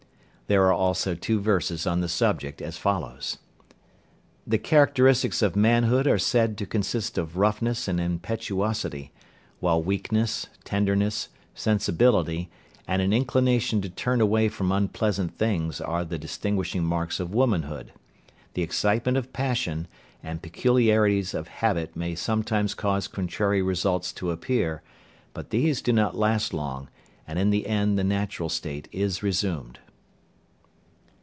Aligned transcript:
There 0.47 0.65
are 0.65 0.73
also 0.73 1.15
two 1.15 1.39
verses 1.39 1.87
on 1.87 2.01
the 2.01 2.09
subject 2.09 2.61
as 2.61 2.75
follows: 2.75 3.37
"The 4.45 4.57
characteristics 4.57 5.41
of 5.41 5.55
manhood 5.55 6.07
are 6.07 6.19
said 6.19 6.57
to 6.57 6.65
consist 6.65 7.17
of 7.17 7.37
roughness 7.37 7.87
and 7.87 8.01
impetuosity, 8.01 9.13
while 9.61 9.81
weakness, 9.81 10.47
tenderness, 10.65 11.29
sensibility, 11.55 12.49
and 12.85 13.01
an 13.01 13.13
inclination 13.13 13.79
to 13.79 13.89
turn 13.89 14.19
away 14.19 14.49
from 14.49 14.73
unpleasant 14.73 15.37
things 15.37 15.79
are 15.79 16.03
the 16.03 16.17
distinguishing 16.19 16.83
marks 16.83 17.21
of 17.21 17.33
womanhood. 17.33 17.93
The 18.53 18.61
excitement 18.61 19.15
of 19.17 19.31
passion, 19.31 19.87
and 20.21 20.41
peculiarities 20.41 21.33
of 21.33 21.47
habit 21.47 21.95
may 21.95 22.13
sometimes 22.13 22.73
cause 22.73 23.07
contrary 23.07 23.61
results 23.61 24.11
to 24.13 24.31
appear, 24.31 24.83
but 25.33 25.51
these 25.51 25.81
do 25.81 25.93
not 25.93 26.17
last 26.17 26.53
long, 26.53 26.89
and 27.25 27.39
in 27.39 27.51
the 27.51 27.67
end 27.67 27.97
the 27.97 28.03
natural 28.03 28.49
state 28.49 28.89
is 28.91 29.23
resumed." 29.23 29.79